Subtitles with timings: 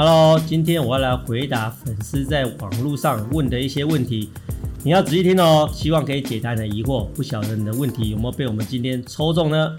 [0.00, 4.30] Hello，今天我要来回答粉丝在网络上问的一些问题，
[4.84, 7.06] 你要仔细听哦，希望可以解答你的疑惑。
[7.06, 9.76] 不晓得你的问题有没有被我们今天抽中呢？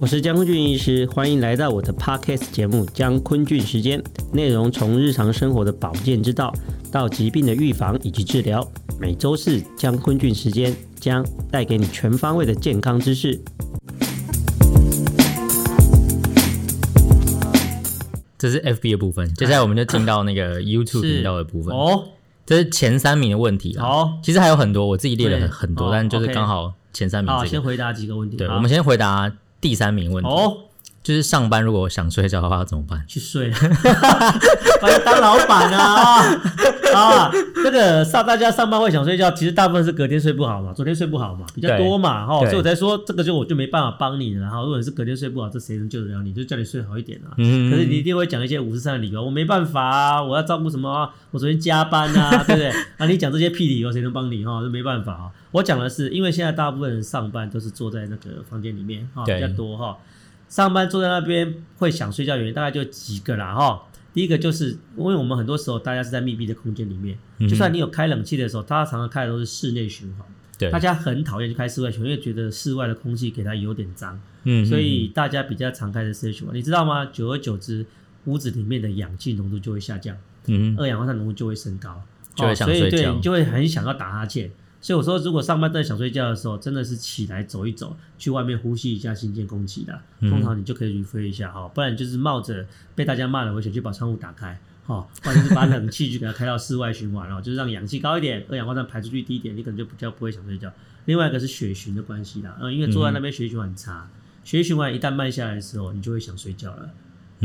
[0.00, 4.00] 我是江坤俊医师，欢迎来到我的 Podcast 节目《江坤俊时间》，
[4.32, 6.54] 内容从日常生活的保健之道
[6.90, 8.66] 到疾病的预防以及治疗。
[8.98, 13.38] 每周四江坤俊时间将带给你全方位的健康知识。
[18.42, 21.72] 这是 FB 的部分，接下来我们就进到那个 YouTube 频道的部分。
[21.72, 22.08] 哦，
[22.44, 23.86] 这是前三名的问题啊。
[23.86, 28.36] 哦，其实还有很多，我自己列了很很多，但就是刚好前三名，先回答几个问题。
[28.36, 30.28] 对，我们先回答第三名问题。
[30.28, 30.56] 哦。
[31.02, 33.02] 就是上班如果我想睡觉的话要怎么办？
[33.08, 33.50] 去睡，
[34.80, 36.22] 把你当老板啊！
[36.94, 37.30] 啊，
[37.64, 44.42] 这个上大家上班会想睡觉，其实大部分是隔天睡不好嘛，昨天睡不好嘛，比较多嘛，哈，所以我才说这个就我就没办法帮你了。
[44.42, 46.32] 然后如果你是隔天睡不好，这谁能救得了你？
[46.32, 47.32] 就叫你睡好一点啊。
[47.38, 47.70] 嗯。
[47.70, 51.10] 可是你一定会讲一些五十三的理由，我没办法啊，我要照顾什么啊？
[51.30, 52.68] 我昨天加班啊， 对不对？
[52.98, 54.60] 啊，你讲这些屁理由，谁能帮你哈？
[54.60, 55.30] 就没办法啊。
[55.52, 59.96] 我讲的是，因为现在大部分人上班都是坐在那个房间里面哈，比较多哈。
[60.52, 63.84] 上班坐在那边会想睡觉原因大概就几个啦哈。
[64.12, 67.16] 第一个就是因为我们很多时候大家是在密闭的空间里面，
[67.48, 70.26] 就算你有开冷气的时候，大家常常开的都是室内循环。
[70.58, 74.20] 对，大家很讨厌去开室外循环，因为觉得室外的空气给它有点脏。
[74.44, 77.06] 嗯，所以大家比较常开的室内循环，你知道吗？
[77.06, 77.86] 久而久之，
[78.26, 80.14] 屋子里面的氧气浓度就会下降，
[80.48, 82.02] 嗯，二氧化碳浓度就会升高，
[82.34, 84.50] 就会想睡觉，所以对你就会很想要打哈欠。
[84.82, 89.96] 所以我说，如果上班在想睡觉的时候，真的是起来走一走，去外面呼吸一下新鲜空气的，
[90.28, 91.68] 通常你就可以 refresh 一下哈。
[91.68, 92.66] 不然就是冒着
[92.96, 100.68] 被大家骂的危险去把窗户打开，哈，或者是把冷气就给它开到室外循环，然后就是让氧气高一点，二氧化碳排出去低一点，你可能就比较不会想睡觉。
[101.04, 104.10] 另外一个是血循的关系啦，嗯，因为坐在那边血循环很差，
[104.42, 106.90] 血循环一旦慢下来的时候，你就会想睡觉了，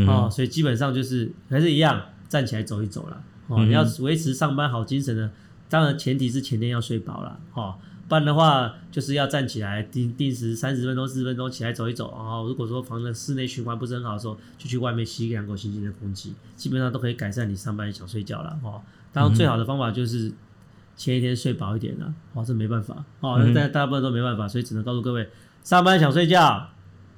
[0.07, 5.29] 哦，所以基本上就是还是一样，站起来走一走了，哦，你要维持上班好精神呢。
[5.69, 18.81] 当然，前提是前天要睡饱了，哈，不然的话就是要站起来定定时三十分钟、四十分钟起来走一走，然后如果说房子室内循环不是很好的时候，就去外面吸两口新鲜的空气，基本上都可以改善你上班想睡觉了，哈。
[19.11, 20.31] 当然，最好的方法就是
[20.95, 25.27] 前一天睡饱一点了，哦，这没办法，哦，那大大部分都没办法，所以只能告诉各位，
[25.63, 26.69] 上班想睡觉，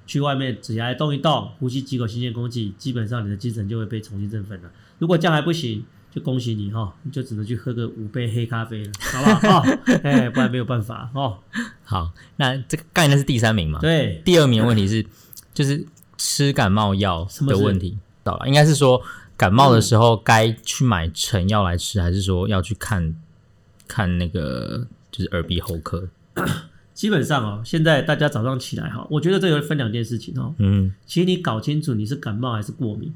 [0.07, 4.71] 去外面起来动一动，呼吸几口新鲜空气，基本上你的精神就会被重新振奋了。
[4.97, 9.63] 如果这样还不行，就恭喜你哈，你就只能去喝个五杯黑咖啡了，好不好？
[10.03, 11.37] 哎，不然没有办法哦。
[11.83, 13.79] 好，那这个刚才那是第三名嘛？
[13.79, 14.19] 对。
[14.25, 15.05] 第二名的问题是，
[15.53, 15.85] 就是
[16.17, 18.99] 吃感冒药的问题到了，应该是说
[19.37, 23.15] 感冒的时候该去买成药来吃，还是说要去看
[23.87, 26.09] 看那个就是耳鼻喉科？
[26.95, 30.55] 基本上哦，现在大家早上起来哈，我觉得这有分两件事情哦。
[30.57, 30.91] 嗯。
[31.05, 33.13] 其实你搞清楚你是感冒还是过敏。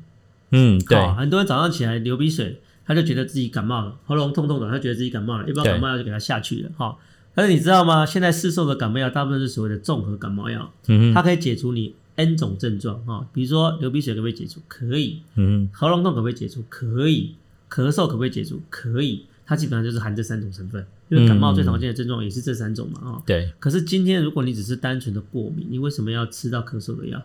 [0.52, 0.98] 嗯，对。
[1.16, 2.62] 很多人早上起来流鼻水。
[2.86, 6.98] 他就觉得自己感冒了，喉咙痛痛的，他觉得自己感冒了，一包感冒药就给他下去了哈。
[7.36, 8.06] 但是你知道吗？
[8.06, 13.28] 现在市售的感冒药大部分是所谓的综合感冒药，嗯，它可以解除你 N 种症状哈。
[13.34, 14.62] 比如说流鼻水可不可以解除？
[14.68, 15.20] 可以。
[15.36, 16.64] 嗯，喉咙痛可不可以解除？
[16.70, 17.36] 可以。
[17.70, 18.62] 咳嗽可不可以解除？
[18.70, 19.26] 可以。
[19.46, 23.24] 它基本上就是含这三种成分，因为感冒最常见的症状也是这三种嘛哈。
[23.26, 23.52] 对。
[23.60, 27.20] 可是今天如果你只是单纯的过敏，你为什么要吃到咳嗽的药？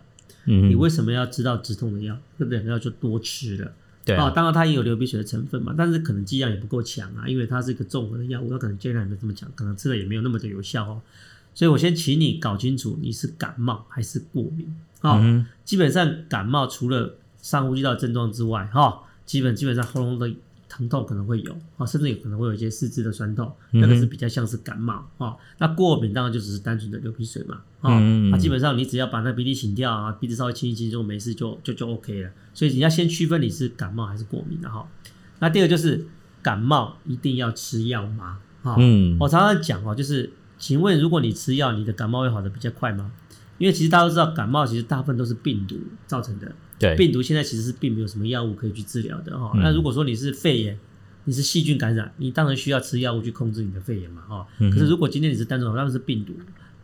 [0.45, 2.17] 嗯，你为什么要吃到止痛的药？
[2.39, 3.71] 这两个药就多吃了。
[4.09, 11.01] 对啊，当然它也有流鼻血的成分嘛，但是可能剂量也不够强啊，因为它是一个综合的药物，它可能剂量也没这么强，可能吃了也没有那么的有效哦。
[11.53, 15.11] 所以我先请你搞清楚你是感冒还是过敏啊。
[15.11, 20.31] 哦嗯、基本上感冒除了上呼吸道症状之外，哈、哦，基本基本上喉咙的。
[20.79, 25.35] 疼痛可能会有啊，甚至有可能会有一些四肢的酸痛，那个是比较像是感冒啊。
[25.57, 27.99] 那过敏当然就只是单纯的流鼻水嘛啊。
[28.31, 32.31] 那基本上你只要把那鼻涕擤掉啊，鼻子稍微清一清就没事，就就就 OK 了。
[32.53, 34.87] 所以你要先区分你是感冒还是过敏的哈。
[35.39, 36.07] 那第二个就是
[36.41, 38.39] 感冒一定要吃药吗？
[38.63, 43.11] 啊，嗯，我常常讲哦，就是请问如果你吃药，你的感冒会好的比较快吗？
[43.59, 45.75] 因为其实大家都知道，感冒其实大部分都是病毒
[46.07, 46.51] 造成的。
[46.79, 49.51] 对，病毒现在其实是并没有什么药物可以去治疗的哈。
[49.55, 50.79] 那如果说你是肺炎，
[51.25, 54.47] 你是细菌感染，你当然需要吃药物去控制你的肺炎嘛哈。
[54.71, 56.33] 可是如果今天你是单纯当然是病毒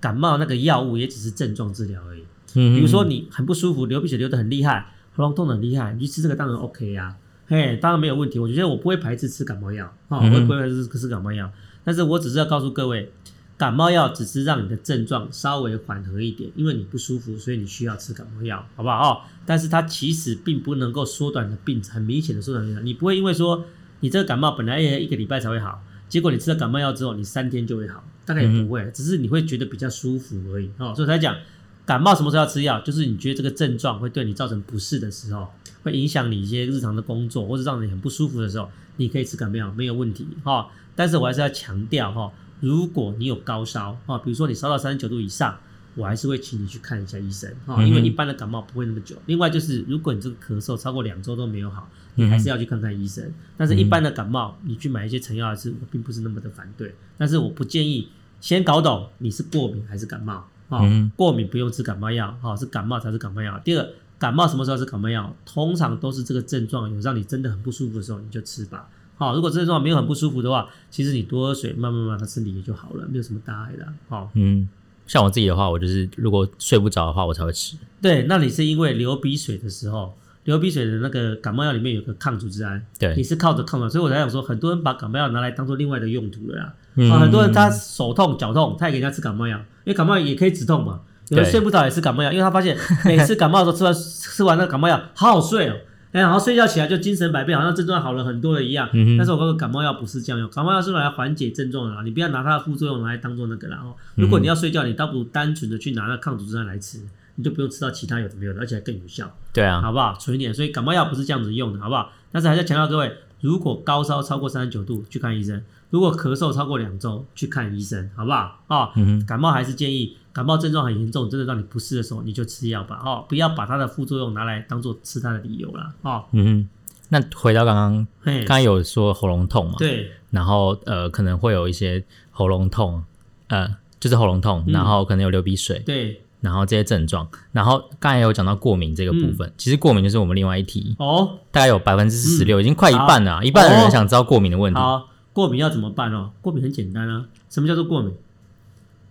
[0.02, 2.24] 感冒，那个药物也只是症状治疗而已。
[2.54, 7.16] 比如说你很不舒服，流鼻血流得很厉害，喉咙痛得很厉害，你去吃这个当然 OK 呀，
[7.48, 8.38] 嘿，当然没有问题。
[8.38, 11.50] 我觉得我不会排斥吃感冒药啊，我不会排斥吃感冒药，
[11.86, 13.14] 但是我只是要告诉各位。
[13.58, 18.98] 感冒药只是让你的症状稍微缓和一点，因为你不舒服，所以你需要吃感冒药，好不好？
[19.00, 22.86] 哦，但是它其实并不能够缩短的病，很明显的缩短病程。
[22.86, 23.64] 你不会因为说
[24.02, 30.70] 你这个感冒本来一个礼拜才会好，结果你吃了感冒药之后，你三天就会好，大概也不会，只是你会觉得比较舒服而已。
[30.78, 31.38] 哦，所以才讲
[31.86, 32.82] 感冒什么时候要吃药？
[32.82, 35.48] 就是你觉得这个症状会对你造成不适的时候，
[35.84, 40.68] 会影响你一些日常的工作，或者让你很不舒服的时候，你可以吃感冒药，没有问题哈。
[40.98, 42.32] 但是我还是要强调哈，
[42.66, 45.56] 如果你有高烧啊，比如说你烧到三十九度以上，
[45.94, 49.16] 我还是会请你去看一下医生啊，因为一般的感冒不会那么久。
[49.28, 53.32] 另外就是，如果你这个咳嗽超过两周都没有好，你还是要去看看医生。
[53.56, 56.96] 但是一般的感冒，你去买一些成药来吃，我并不是那么的反对。
[57.20, 58.10] 但是我不建议
[58.42, 60.34] 先搞懂你是过敏还是感冒。
[60.68, 63.62] 啊、哦，过敏不用吃感冒药，哈、哦，是感冒才是感冒药。
[63.64, 65.36] 第二，感冒什么时候是感冒药？
[65.46, 68.90] 通常都是这个症状有让你真的很不舒服的时候，你就吃吧。
[69.18, 73.86] 好、哦，如果这个症状没有很不舒服的话，其实你多喝水，慢慢慢慢，它身体也就好了，没有什么大碍的。
[74.10, 74.68] 好、哦，嗯，
[75.08, 77.78] 像我自己的话，我就是如果睡不着的话，我才会吃。
[78.02, 80.14] 对，那你是因为流鼻水的时候，
[80.44, 86.74] 流鼻水的那个感冒药里面有个抗组织胺，对，你是靠着抗的，所以我才想说，很多人把感冒药拿来当做另外的用途了啦。
[87.12, 91.02] 啊、很多人他手痛脚痛，他也给人家吃感冒药，因为感冒药也可以止痛嘛。
[91.30, 95.76] 有人睡不着也吃感冒药，因为他发现每次感冒的时候吃完 吃完那个感冒药好好睡哦，
[96.16, 98.90] 哎，然后睡觉起来就精神百倍，好像症状好了很多了一样。
[98.94, 103.94] 嗯、但是我告诉感冒药不是这样用，感冒药是用来缓解症状的，你不要拿它的副作用来当做那个啦哦。
[104.16, 107.02] 如果你要睡觉，你倒不如单纯的去拿那抗组织胺来吃，
[107.36, 109.30] 你就不用吃到其他有的没有的，而且还更有效。
[109.52, 110.16] 对啊，好不好？
[110.18, 112.10] 纯一点，所以感冒药不是这样子用的，好不好？
[112.32, 115.62] 但是还是要强调各位，如果高烧超过三十九度，去看医生。
[115.90, 118.64] 如果咳嗽超过两周，去看医生，好不好？
[118.68, 126.26] 啊、嗯，感冒还是建议，感冒症状很严重，真的让你不适的时候，你就吃药吧，哦，不要把它的副作用拿来当做吃它的理由了，哦。
[126.34, 126.68] 嗯，
[127.08, 129.76] 那回到刚刚，刚刚有说喉咙痛嘛？
[129.78, 130.12] 对。
[130.32, 133.02] 然后呃，可能会有一些喉咙痛，
[133.48, 136.22] 呃，就是喉咙痛，然后可能有流鼻水，对。
[136.42, 144.78] 然后这些症状，然后刚才有讲到过敏这个部分，嗯、其实过敏就是我们另外一题哦，大概有百分之四十六，已经快一半了，一半的人想知道过敏的问题。
[144.78, 145.08] 好。
[145.32, 146.32] 过敏要怎么办哦？
[146.42, 147.26] 过敏很简单啊。
[147.50, 148.14] 什么叫做过敏？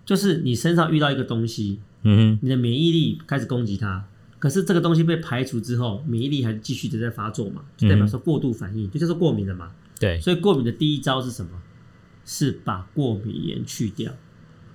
[0.05, 4.05] 就是你身上遇到一个东西，嗯哼，你的免疫力开始攻击它，
[4.39, 9.71] 可是这个东西被排除之后，免疫力还继续的在发作嘛，就代表说过度反应，嗯、就叫做过敏了嘛。
[9.99, 11.51] 对，所以过敏的第一招是什么？
[12.27, 14.12] 是把过敏原去掉。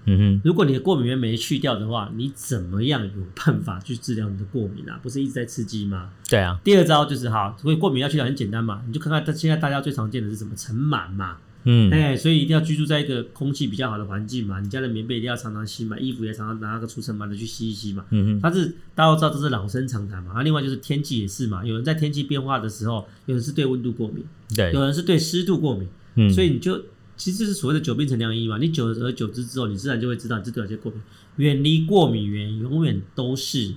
[0.06, 5.00] 嗯哼，如果你的过敏原没去掉的话，你怎么样有办法去治疗你的过敏啊？
[5.04, 6.12] 不是一直在吃鸡吗？
[6.30, 6.60] 对啊。
[6.64, 10.56] 第二招就是哈，所以过敏要去掉很简单嘛，你就看看现在大家最常见的是什么？
[10.56, 11.38] 尘螨嘛。
[11.72, 18.04] 嗯，哎，所以一定要居住在一个空气比较好的环境嘛，你家的棉被一定要常常洗嘛，衣服也常常拿那个除尘螨的去洗一洗嘛。
[18.10, 20.32] 嗯嗯，它是大家都知道这是老生常谈嘛。
[20.34, 24.26] 啊，另外就是天气也是嘛，有人在天气变化的时候，有人是对温度过敏，
[24.56, 25.88] 对，有人是对湿度过敏。
[26.16, 26.82] 嗯，所以你就
[27.16, 31.00] 其实是所谓的久病成良医嘛，你久而久之之后，你自然就会知道你是对哪些过敏。
[31.36, 33.76] 远离过敏源永远都是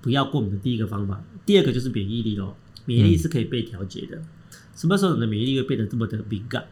[0.00, 1.22] 不要过敏的第一个方法。
[1.44, 2.56] 第二个就是免疫力咯，
[2.86, 4.16] 免疫力是可以被调节的。
[4.16, 4.24] 嗯
[4.80, 6.64] 什么时候你的免疫力会变得这么的敏感？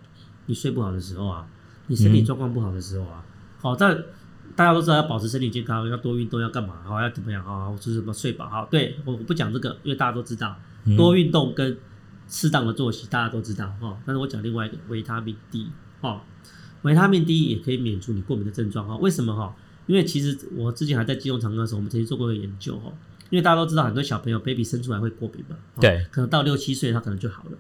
[0.47, 1.47] 你睡不好的时候啊，
[1.89, 3.23] 你身体状况不好的时候啊，
[3.61, 4.03] 好、嗯，但
[4.57, 6.83] 大家都知道要保持身体健康，要多运动，要干嘛？
[6.87, 7.45] 好，要怎么样？
[7.45, 8.49] 好，就是什么睡饱？
[8.49, 10.57] 好，对，我我不讲这个，因为大家都知道，
[10.97, 11.77] 多运动跟
[12.27, 14.01] 适当的作息大家都知道哈。
[14.07, 15.69] 但是我讲另外一个维他命 D
[16.01, 16.25] 哈，
[16.81, 18.97] 维他命 D 也可以免除你过敏的症状哈。
[18.97, 19.55] 为什么哈？
[19.87, 22.91] 因为其实我之前还在基隆长庚的时候，我们曾经做过一个研究哈。
[23.29, 27.59] 因为大家都知道，很多小朋友 baby 生出来会过敏嘛，对，可能到六七岁他可能就好了。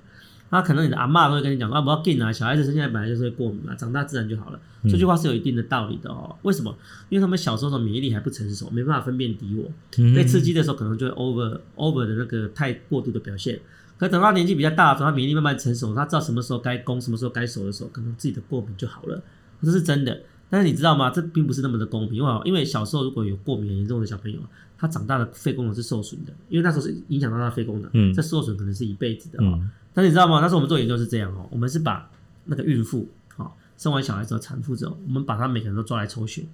[0.50, 4.58] 那可能你的阿妈都会跟你讲啊，不要紧啊，小孩子生下来本来就是会过敏嘛，长大自然就好了。
[4.84, 6.34] 这句话是有一定的道理的哦。
[6.42, 6.74] 为什么？
[7.08, 9.70] 因为他们小时候的免疫力还不成熟，没办法分辨敌我，
[10.14, 13.60] 被刺激的时候可能就会 over over 的那个太过度的表现。
[13.98, 19.20] 可等到年纪比较大的时候，他免疫力慢慢成熟，他知道什么时候该攻，什么时候该守的时候，可能自己的过敏就好了。
[19.62, 20.20] 这是真的。
[20.50, 21.10] 但是你知道吗？
[21.10, 24.38] 这并不是那么的公平，因为因为小时候如果有过敏很严重的小朋友，
[24.76, 29.58] 他长大的肺功能是受损的，因为那时候是影响到他的肺功能，嗯，这受损可能是一辈子的哦。
[29.60, 30.38] 嗯但是你知道吗？
[30.40, 32.08] 那时候我们做研究是这样哦，我们是把
[32.44, 36.44] 那个孕妇，好生完小孩之后，产妇之后，我们把他每个人都抓来抽血，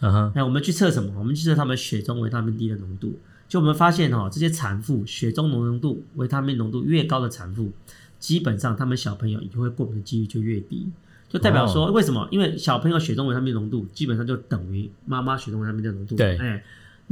[0.00, 1.10] 嗯哼，哎，我们去测什么？
[1.18, 3.18] 我们去测他们血中维他命 D 的浓度。
[3.48, 7.72] 就我们发现哦，这些产妇血中浓度维他命浓度越高的产妇，
[8.18, 10.90] 基本上他们小朋友以后会过敏的几率就越低，
[11.30, 12.28] 就代表说为什么？
[12.30, 16.62] 因为小朋友血中维他命浓度基本上就等于妈妈血中维他命的浓度，对，哎。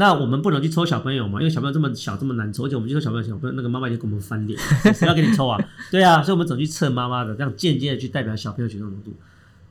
[0.00, 4.56] 那我们不能去抽小朋友嘛，因为小朋友这么小这么难抽，而且我们去抽小朋友，小朋友那个妈妈就跟我们翻脸，
[4.94, 5.58] 谁要给你抽啊？
[5.90, 9.12] 对啊，所以我们总去测妈妈的，这样间接的去代表小朋友血中浓度，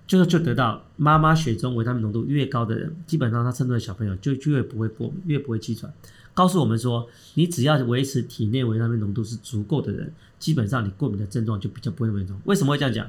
[0.05, 5.93] 就是就得到妈妈血中维他命浓度越高的人，基本上他生出的小朋友就就越不会过敏，越不会气喘。
[6.33, 12.37] 告诉我们说，你只要维持体内维他命浓度是足够的人，基本上你过敏的症状就比较不会那么严重。
[12.43, 13.07] 为什么会这样讲？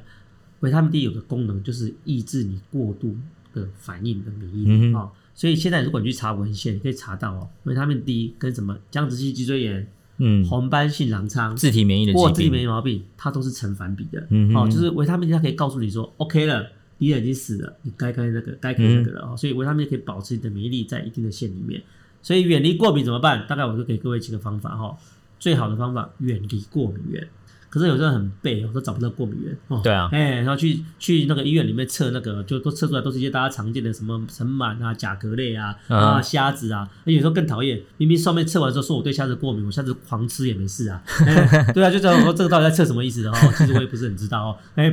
[0.60, 3.16] 维他命 D 有个功能就是抑制你过度
[3.52, 5.02] 的反应的免疫力啊。
[5.02, 9.86] 嗯所以现在如果你去查文献，你可以查到哦，维他命 D 跟什么僵直性脊椎炎、
[10.16, 14.26] 嗯，红斑性狼疮、自体免疫的或自体免疫毛病，它都是成反比的。
[14.30, 19.28] 嗯，哦，就是维他命 D 它可以告诉你说，OK 了，敌人已经死了，你该该那个该开那个了哦。
[19.30, 21.80] 嗯、所以维他命 D 可以保持你的免疫力在一定的线里面。
[22.20, 23.46] 所以远离过敏怎么办？
[23.46, 24.98] 大概我就给各位几个方法哈。
[25.38, 27.28] 最好的方法，远离过敏源。
[27.70, 29.80] 可是有时候很背，我都找不到过敏源哦。
[29.84, 36.88] 对啊，哎，然后去去那个医院里面测那个，就都测出来都是一些大家常见的什么尘螨啊、甲壳类啊、嗯、啊虾子啊。
[37.04, 41.02] 有时候更讨厌，明明上面测完之后说我对虾子过敏，我下次狂吃也没事啊。
[41.74, 43.34] 对啊，就这样说这个到底在测什么意思的哦？
[43.56, 44.56] 其实我也不是很知道哦。
[44.74, 44.92] 哎，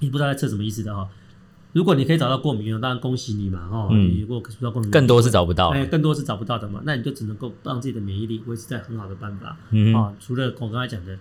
[0.00, 1.08] 你不知道在测什么意思的哦。
[1.72, 3.88] 如果你可以找到过敏源，当然恭喜你嘛哦。
[3.90, 4.20] 嗯。
[4.20, 5.68] 如果找不到过敏源，更多是找不到。
[5.68, 6.82] 哎，更多是找不到的嘛。
[6.84, 9.56] 那你就只能够让自己的免疫力维持在很好的办法。
[9.70, 9.94] 嗯。
[9.94, 11.16] 啊，除了我刚才讲的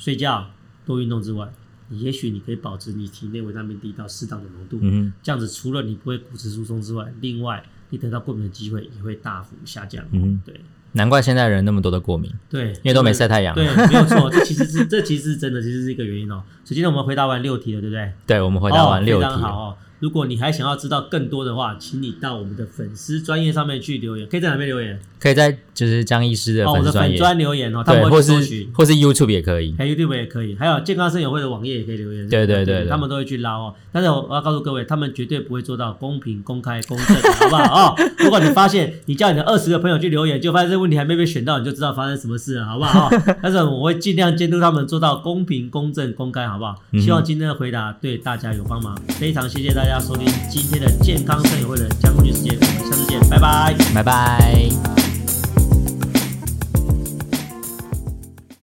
[0.00, 0.50] 睡觉。
[0.86, 1.46] 多运动之外，
[1.88, 10.04] 你也许你可以保持你体内维他命 D 到适当的浓度，嗯、哼这样子除了你不会骨质疏松之外，另外你得到过敏的机会也会大幅下降。
[10.10, 10.58] 嗯，对，
[10.92, 13.54] 难怪现在人那么多的过敏，对，因为都没晒太阳。
[13.54, 16.42] 对，没有错，这其实是这其实是真的，其实是一个原因哦。
[16.64, 18.12] 所以今天我们回答完六题了，对不对？
[18.26, 19.76] 对，我们回答完六题，哦、非常好哦。
[20.00, 24.98] 如果你还想要知道更多的话，请你到我们的粉丝专业上面去留言，可以在哪边留言？
[25.20, 28.32] 可以在就是江医师的粉丝专留言哦，对，或是
[28.72, 33.74] 或是 YouTube 也可以，还 YouTube 也可以，还有健康生友会的网页也可以留言，对对对，对，他们都会去捞哦。
[33.92, 37.94] 但是我要告诉各位，他们绝对不会做到公平、公开、公正，好不好？
[37.94, 43.10] 哦，如果你发现你叫你的二十个朋友去留言，就发现这个问题还没被选到，你就知道发生什么事了，好不好？
[43.42, 46.76] 但是我会尽量监督他们做到公平、公正、公开，好不好？
[46.98, 54.99] 希望今天的回答对大家有帮忙，非常谢谢大家大家收听今天的健康生理会的江医师时间，我们下次见，拜拜，拜拜。